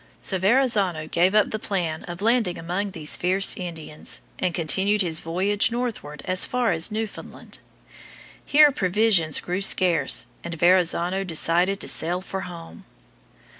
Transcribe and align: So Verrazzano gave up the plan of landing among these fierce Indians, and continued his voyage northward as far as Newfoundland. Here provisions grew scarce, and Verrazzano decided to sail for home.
So 0.19 0.39
Verrazzano 0.39 1.05
gave 1.05 1.35
up 1.35 1.51
the 1.51 1.59
plan 1.59 2.05
of 2.05 2.23
landing 2.23 2.57
among 2.57 2.89
these 2.89 3.15
fierce 3.15 3.55
Indians, 3.55 4.21
and 4.39 4.51
continued 4.51 5.03
his 5.03 5.19
voyage 5.19 5.69
northward 5.71 6.23
as 6.25 6.43
far 6.43 6.71
as 6.71 6.91
Newfoundland. 6.91 7.59
Here 8.43 8.71
provisions 8.71 9.39
grew 9.39 9.61
scarce, 9.61 10.25
and 10.43 10.55
Verrazzano 10.55 11.23
decided 11.23 11.79
to 11.81 11.87
sail 11.87 12.19
for 12.19 12.41
home. 12.49 12.85